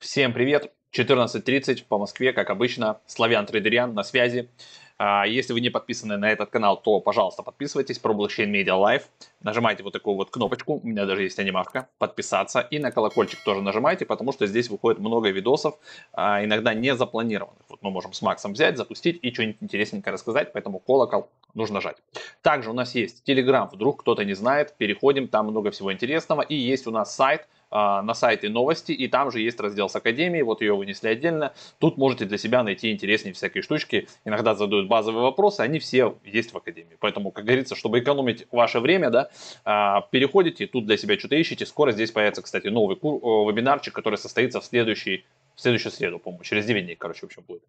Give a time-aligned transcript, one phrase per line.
[0.00, 0.72] Всем привет!
[0.94, 4.48] 14.30 по Москве, как обычно, Славян Трейдериан на связи.
[4.96, 9.02] А, если вы не подписаны на этот канал, то, пожалуйста, подписывайтесь про Blockchain Media Live.
[9.42, 12.60] Нажимайте вот такую вот кнопочку, у меня даже есть анимашка, подписаться.
[12.60, 15.78] И на колокольчик тоже нажимайте, потому что здесь выходит много видосов,
[16.14, 17.62] а, иногда не запланированных.
[17.68, 21.98] Вот мы можем с Максом взять, запустить и что-нибудь интересненькое рассказать, поэтому колокол нужно жать.
[22.40, 26.40] Также у нас есть Telegram, вдруг кто-то не знает, переходим, там много всего интересного.
[26.40, 30.42] И есть у нас сайт– на сайте новости, и там же есть раздел с Академией,
[30.42, 31.52] вот ее вынесли отдельно.
[31.78, 34.08] Тут можете для себя найти интереснее всякие штучки.
[34.24, 36.96] Иногда задают базовые вопросы, они все есть в Академии.
[36.98, 39.30] Поэтому, как говорится, чтобы экономить ваше время, да,
[39.64, 41.66] а, переходите, тут для себя что-то ищите.
[41.66, 46.64] Скоро здесь появится, кстати, новый вебинарчик, который состоится в следующий в следующую среду, по-моему, через
[46.64, 47.62] 9 дней, короче, в общем, будет.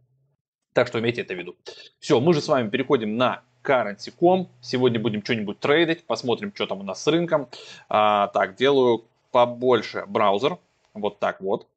[0.74, 1.58] Так что имейте это в виду.
[2.00, 4.48] Все, мы же с вами переходим на currency.com.
[4.62, 7.50] Сегодня будем что-нибудь трейдить, посмотрим, что там у нас с рынком.
[7.90, 10.58] А, так, делаю побольше браузер.
[10.94, 11.68] Вот так вот.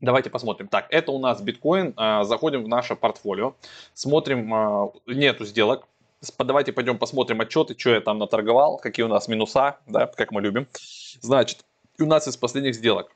[0.00, 0.66] Давайте посмотрим.
[0.66, 1.94] Так, это у нас биткоин.
[1.96, 3.54] А, заходим в наше портфолио.
[3.94, 5.86] Смотрим, а, нету сделок.
[6.38, 10.40] Давайте пойдем посмотрим отчеты, что я там наторговал, какие у нас минуса, да, как мы
[10.40, 10.66] любим.
[11.20, 11.64] Значит,
[12.00, 13.12] у нас из последних сделок.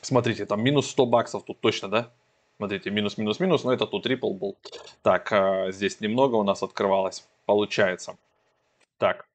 [0.00, 2.10] Смотрите, там минус 100 баксов тут точно, да?
[2.56, 4.56] Смотрите, минус, минус, минус, но это тут Ripple был.
[5.02, 8.16] Так, а, здесь немного у нас открывалось, получается.
[8.98, 9.27] Так,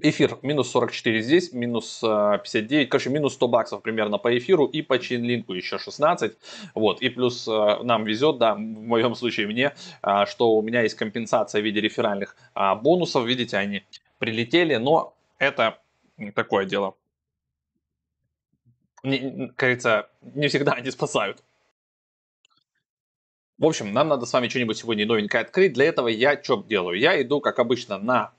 [0.00, 4.98] Эфир минус 44 здесь, минус 59, короче, минус 100 баксов примерно по эфиру и по
[4.98, 6.36] чейнлинку еще 16.
[6.74, 9.72] Вот, и плюс э, нам везет, да, в моем случае мне,
[10.02, 12.36] э, что у меня есть компенсация в виде реферальных
[12.82, 13.84] бонусов, видите, они
[14.18, 15.78] прилетели, но это
[16.34, 16.96] такое дело.
[19.04, 21.44] Не, кажется, не всегда они спасают.
[23.58, 25.74] В общем, нам надо с вами что-нибудь сегодня новенькое открыть.
[25.74, 26.98] Для этого я что делаю?
[26.98, 28.32] Я иду, как обычно, на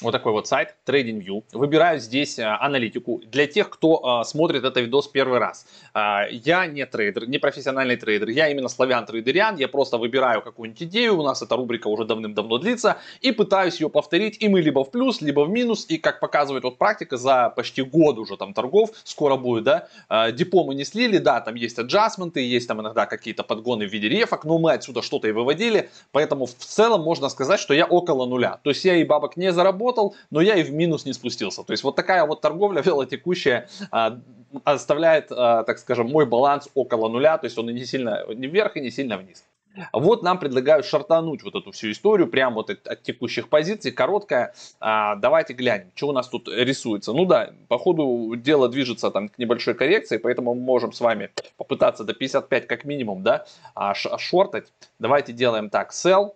[0.00, 1.44] вот такой вот сайт TradingView.
[1.52, 5.66] Выбираю здесь а, аналитику для тех, кто а, смотрит этот видос первый раз.
[5.92, 9.56] А, я не трейдер, не профессиональный трейдер, я именно славян трейдериан.
[9.56, 13.90] Я просто выбираю какую-нибудь идею, у нас эта рубрика уже давным-давно длится, и пытаюсь ее
[13.90, 15.86] повторить, и мы либо в плюс, либо в минус.
[15.88, 19.88] И как показывает вот практика, за почти год уже там торгов, скоро будет, да,
[20.30, 23.92] депо мы не слили, да, там есть adjustment ы, есть там иногда какие-то подгоны в
[23.92, 27.86] виде рефок, но мы отсюда что-то и выводили, поэтому в целом можно сказать, что я
[27.86, 28.60] около нуля.
[28.62, 31.62] То есть я и бабок не заработал, заработал, но я и в минус не спустился.
[31.62, 34.18] То есть вот такая вот торговля вялотекущая а,
[34.64, 38.46] оставляет, а, так скажем, мой баланс около нуля, то есть он и не сильно не
[38.46, 39.44] вверх и не сильно вниз.
[39.92, 44.52] Вот нам предлагают шартануть вот эту всю историю, прямо вот от, от текущих позиций, короткая.
[44.80, 47.12] А, давайте глянем, что у нас тут рисуется.
[47.12, 51.30] Ну да, по ходу дело движется там к небольшой коррекции, поэтому мы можем с вами
[51.56, 54.72] попытаться до 55 как минимум, да, а, шортать.
[54.98, 56.32] Давайте делаем так, sell,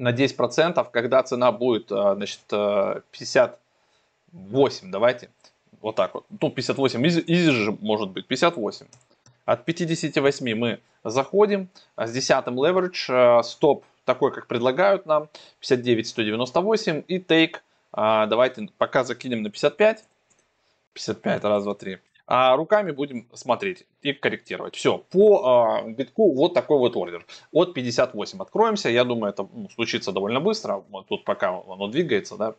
[0.00, 5.30] на 10%, когда цена будет, э, значит, 58, э, давайте,
[5.80, 6.24] вот так вот.
[6.40, 8.86] Ну, 58, изи же может быть, 58.
[9.44, 15.28] От 58 мы заходим, а с 10 leverage, стоп такой, как предлагают нам,
[15.60, 17.56] 59, 198 и take,
[17.92, 20.04] давайте пока закинем на 55,
[20.94, 21.98] 55, раз, два, три
[22.30, 24.76] а руками будем смотреть и корректировать.
[24.76, 27.26] Все, по э, битку вот такой вот ордер.
[27.50, 32.54] От 58 откроемся, я думаю, это ну, случится довольно быстро, тут пока оно двигается, да,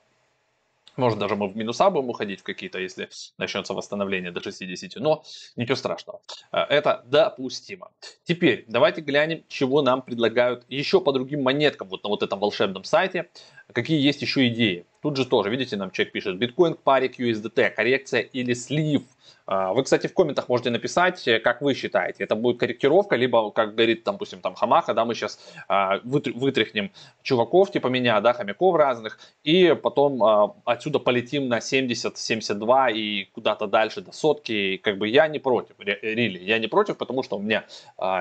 [0.98, 5.24] может, даже мы в минуса будем уходить в какие-то, если начнется восстановление до 60, но
[5.56, 6.20] ничего страшного.
[6.52, 7.92] А, это допустимо.
[8.26, 12.84] Теперь давайте глянем, чего нам предлагают еще по другим монеткам вот на вот этом волшебном
[12.84, 13.30] сайте.
[13.72, 14.86] Какие есть еще идеи.
[15.02, 19.04] Тут же тоже, видите, нам человек пишет, биткоин к паре QSDT, коррекция или слив–
[19.46, 23.52] а, вы, кстати, в комментах можете написать, э, как вы считаете, это будет корректировка, либо,
[23.52, 26.92] как говорит, там, допустим, там Хамаха, да, мы сейчас а, вытряхнем
[27.22, 33.26] чуваков типа меня, да, хомяков разных, и потом а, отсюда полетим на 70, 72 и
[33.26, 37.24] куда-то дальше до сотки, и, как бы я не против, рили, я не против, потому
[37.24, 37.66] что у меня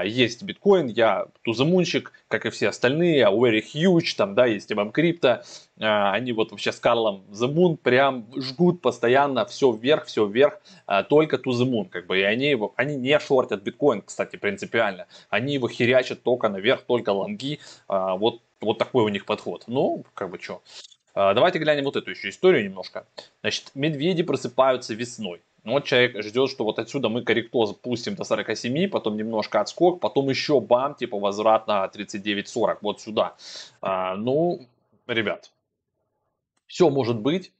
[0.04, 5.42] есть биткоин, я туземунщик, как и все остальные, very huge, там, да, есть имам крипто,
[5.78, 10.60] они вот вообще с Карлом The прям жгут постоянно все вверх, все вверх,
[11.08, 15.54] только to the как бы, и они, его, они не шортят биткоин, кстати, принципиально, они
[15.54, 19.64] его херячат только наверх, только лонги, а, вот, вот такой у них подход.
[19.66, 20.62] Ну, как бы, что.
[21.14, 23.06] А, давайте глянем вот эту еще историю немножко.
[23.40, 25.40] Значит, медведи просыпаются весной.
[25.64, 30.00] Ну, вот человек ждет, что вот отсюда мы корректоз пустим до 47, потом немножко отскок,
[30.00, 33.36] потом еще бам, типа возврат на 39-40, вот сюда.
[33.82, 34.66] А, ну,
[35.06, 35.50] ребят,
[36.70, 37.52] все может быть,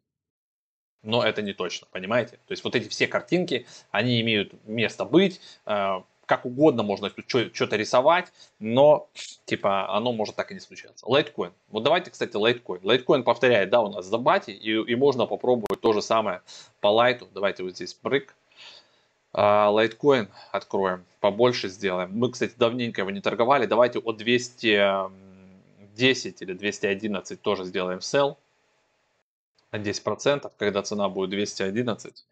[1.02, 2.36] но это не точно, понимаете?
[2.46, 7.76] То есть вот эти все картинки, они имеют место быть, э, как угодно можно что-то
[7.76, 9.08] рисовать, но
[9.46, 11.08] типа оно может так и не случаться.
[11.08, 11.52] Лайткоин.
[11.70, 12.82] Вот давайте, кстати, лайткоин.
[12.84, 16.42] Лайткоин повторяет, да, у нас за батей, и, и можно попробовать то же самое
[16.80, 17.26] по лайту.
[17.34, 18.36] Давайте вот здесь брык.
[19.32, 22.16] А, лайткоин откроем, побольше сделаем.
[22.16, 23.66] Мы, кстати, давненько его не торговали.
[23.66, 28.36] Давайте от 210 или 211 тоже сделаем sell
[29.72, 32.26] на 10%, когда цена будет 211.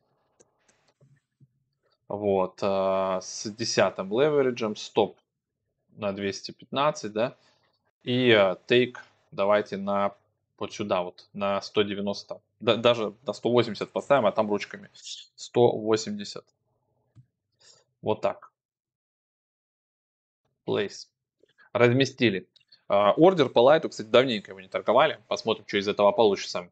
[2.08, 5.18] Вот, а, с 10 левериджем, стоп
[5.96, 7.36] на 215, да,
[8.02, 8.30] и
[8.68, 8.96] take
[9.30, 10.14] давайте на
[10.58, 14.90] вот сюда вот, на 190, да, даже на 180 поставим, а там ручками
[15.36, 16.44] 180.
[18.02, 18.52] Вот так.
[20.66, 21.08] Place.
[21.72, 22.48] Разместили.
[22.88, 25.20] А, ордер по лайту, кстати, давненько его не торговали.
[25.28, 26.70] Посмотрим, что из этого получится.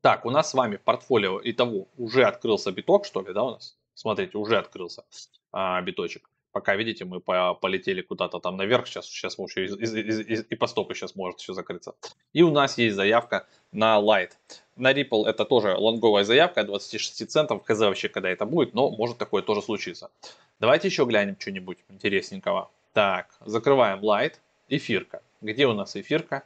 [0.00, 3.44] Так, у нас с вами в портфолио и того уже открылся биток, что ли, да,
[3.44, 3.76] у нас?
[3.94, 5.04] Смотрите, уже открылся
[5.52, 6.30] а, биточек.
[6.52, 10.46] Пока, видите, мы по полетели куда-то там наверх, сейчас, сейчас вообще из, из, из, из,
[10.48, 11.94] и по стопу сейчас может все закрыться.
[12.32, 14.30] И у нас есть заявка на Light.
[14.74, 19.18] На Ripple это тоже лонговая заявка, 26 центов, хз вообще, когда это будет, но может
[19.18, 20.10] такое тоже случиться.
[20.58, 22.70] Давайте еще глянем что-нибудь интересненького.
[22.94, 24.36] Так, закрываем Light,
[24.68, 25.22] эфирка.
[25.42, 26.42] Где у нас эфирка?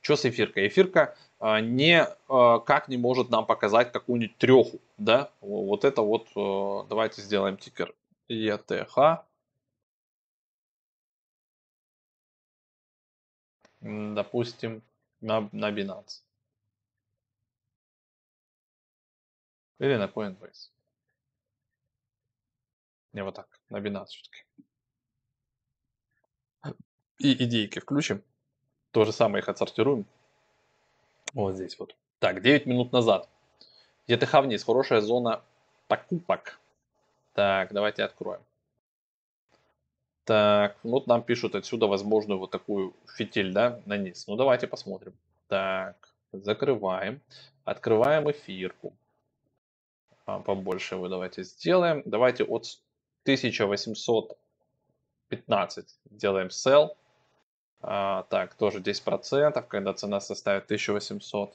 [0.00, 0.68] Что с эфиркой?
[0.68, 1.16] Эфирка
[1.60, 5.30] не, а, как не может нам показать какую-нибудь треху, да?
[5.42, 7.94] Вот это вот, а, давайте сделаем тикер
[8.30, 9.24] ETH.
[13.82, 14.82] Допустим,
[15.20, 16.22] на, на Binance.
[19.78, 20.70] Или на Coinbase.
[23.12, 24.44] Не, вот так, на Binance все-таки.
[27.18, 28.22] И идейки включим.
[28.92, 30.06] То же самое их отсортируем.
[31.34, 31.94] Вот здесь вот.
[32.20, 33.28] Так, 9 минут назад.
[34.06, 34.64] ЕТХ вниз.
[34.64, 35.42] Хорошая зона
[35.88, 36.60] покупок.
[37.34, 38.40] Так, давайте откроем.
[40.24, 44.26] Так, вот нам пишут отсюда возможную вот такую фитиль, да, на низ.
[44.26, 45.12] Ну, давайте посмотрим.
[45.48, 45.96] Так,
[46.32, 47.20] закрываем.
[47.64, 48.94] Открываем эфирку.
[50.26, 52.02] А, побольше его давайте сделаем.
[52.06, 52.78] Давайте от
[53.24, 56.96] 1815 делаем sell.
[57.86, 61.54] А, так, тоже 10%, когда цена составит 1800.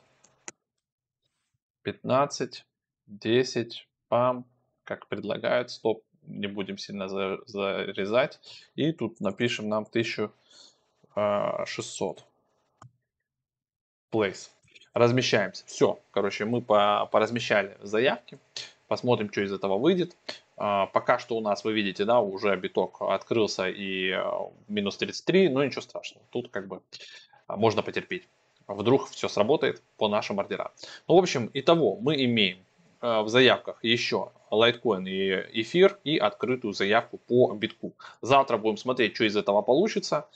[1.81, 2.65] 15,
[3.07, 4.45] 10, пам,
[4.83, 8.39] как предлагают, стоп, не будем сильно за, зарезать.
[8.75, 12.23] И тут напишем нам 1600.
[14.11, 14.49] Place.
[14.93, 15.65] Размещаемся.
[15.65, 18.37] Все, короче, мы по, поразмещали заявки.
[18.87, 20.15] Посмотрим, что из этого выйдет.
[20.61, 25.47] А, пока что у нас, вы видите, да, уже биток открылся и а, минус 33,
[25.47, 26.25] но ничего страшного.
[26.31, 26.81] Тут как бы
[27.47, 28.27] а, можно потерпеть.
[28.67, 30.69] Вдруг все сработает по нашим ордерам.
[31.07, 32.59] Ну, в общем, итого мы имеем
[33.01, 37.94] в заявках еще Litecoin и эфир и открытую заявку по битку.
[38.21, 40.27] Завтра будем смотреть, что из этого получится.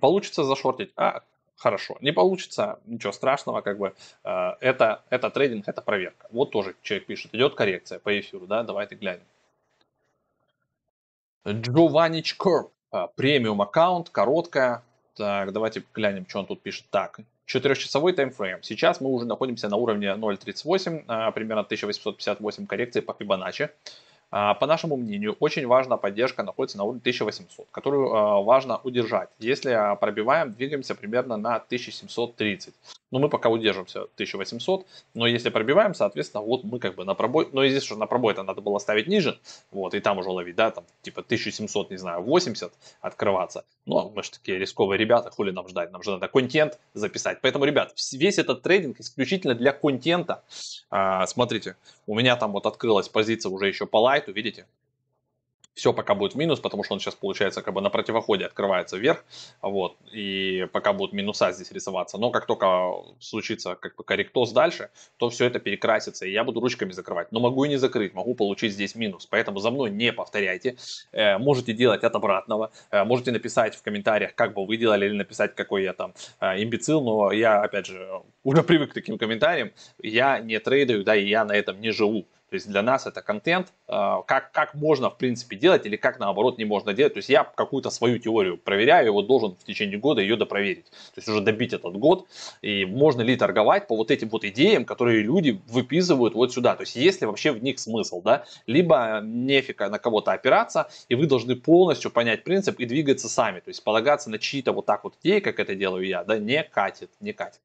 [0.00, 1.24] Получится зашортить, а
[1.56, 1.96] хорошо.
[2.00, 6.26] Не получится, ничего страшного, как бы э, это, это трейдинг, это проверка.
[6.30, 9.24] Вот тоже человек пишет, идет коррекция по эфиру, да, давайте глянем.
[11.46, 14.82] Джованич Корп, э, премиум аккаунт, короткая.
[15.14, 16.86] Так, давайте глянем, что он тут пишет.
[16.90, 18.62] Так, четырехчасовой таймфрейм.
[18.62, 23.70] Сейчас мы уже находимся на уровне 0.38, э, примерно 1858 коррекции по Fibonacci.
[24.36, 29.28] А, по нашему мнению, очень важна поддержка находится на уровне 1800, которую а, важно удержать.
[29.38, 32.74] Если а, пробиваем, двигаемся примерно на 1730.
[33.12, 37.48] Но мы пока удержимся 1800, но если пробиваем, соответственно, вот мы как бы на пробой,
[37.52, 39.38] но здесь уже на пробой это надо было ставить ниже,
[39.70, 43.64] вот, и там уже ловить, да, там, типа 1700, не знаю, 80 открываться.
[43.86, 47.38] Но мы же такие рисковые ребята, хули нам ждать, нам же надо контент записать.
[47.40, 50.42] Поэтому, ребят, весь этот трейдинг исключительно для контента.
[50.90, 51.76] А, смотрите,
[52.06, 54.66] у меня там вот открылась позиция уже еще по лайту, видите,
[55.74, 59.24] все пока будет минус, потому что он сейчас получается как бы на противоходе открывается вверх,
[59.60, 62.16] вот, и пока будут минуса здесь рисоваться.
[62.16, 66.60] Но как только случится как бы корректоз дальше, то все это перекрасится, и я буду
[66.60, 67.32] ручками закрывать.
[67.32, 70.76] Но могу и не закрыть, могу получить здесь минус, поэтому за мной не повторяйте.
[71.12, 75.16] Э, можете делать от обратного, э, можете написать в комментариях, как бы вы делали, или
[75.16, 78.08] написать, какой я там э, имбецил, но я, опять же,
[78.44, 82.26] уже привык к таким комментариям, я не трейдаю, да, и я на этом не живу.
[82.54, 86.20] То есть для нас это контент, а, как, как можно в принципе делать или как
[86.20, 87.14] наоборот не можно делать.
[87.14, 90.84] То есть я какую-то свою теорию проверяю, вот должен в течение года ее допроверить.
[90.84, 92.28] То есть уже добить этот год.
[92.62, 96.76] И можно ли торговать по вот этим вот идеям, которые люди выписывают вот сюда.
[96.76, 98.44] То есть есть ли вообще в них смысл, да?
[98.68, 103.58] Либо нефига на кого-то опираться, и вы должны полностью понять принцип и двигаться сами.
[103.58, 106.62] То есть полагаться на чьи-то вот так вот идеи, как это делаю я, да, не
[106.62, 107.58] катит, не катит.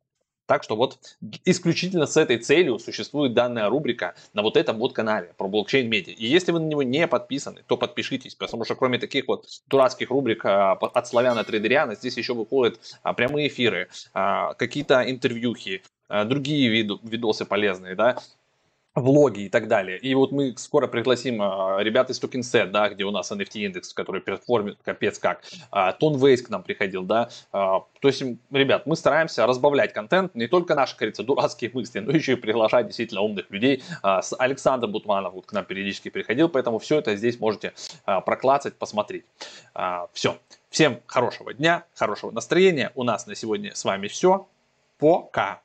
[0.49, 0.97] Так что вот
[1.45, 6.11] исключительно с этой целью существует данная рубрика на вот этом вот канале про блокчейн медиа.
[6.13, 10.09] И если вы на него не подписаны, то подпишитесь, потому что кроме таких вот дурацких
[10.09, 15.83] рубрик а, от славяна трейдериана, здесь еще выходят а, прямые эфиры, а, какие-то интервьюхи,
[16.25, 18.17] другие видосы полезные, да,
[18.99, 19.97] влоги и так далее.
[19.97, 23.93] И вот мы скоро пригласим а, ребят из TokenSets, да, где у нас NFT индекс,
[23.93, 25.41] который perform ит капец как.
[25.71, 27.29] А, Tone Vays к нам приходил, да.
[27.51, 32.11] А, то есть, ребят, мы стараемся разбавлять контент, не только наши, говорится, дурацкие мысли, но
[32.11, 33.83] еще и приглашать действительно умных людей.
[34.01, 37.73] А, с Александром Бутманов вот к нам периодически приходил, поэтому все это здесь можете
[38.05, 39.25] а, проклацать, посмотреть.
[39.73, 40.37] А, все.
[40.69, 42.91] Всем хорошего дня, хорошего настроения.
[42.95, 44.47] У нас на сегодня с вами все.
[44.99, 45.61] Пока.